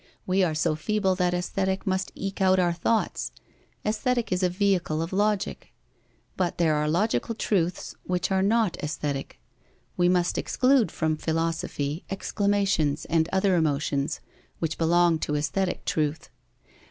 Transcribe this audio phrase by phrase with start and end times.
[0.25, 3.31] We are so feeble that Aesthetic must eke out our thoughts.
[3.85, 5.71] Aesthetic is a vehicle of Logic.
[6.35, 9.39] But there are logical truths which are not aesthetic.
[9.97, 14.21] We must exclude from philosophy exclamations and other emotions,
[14.57, 16.31] which belong to aesthetic truth.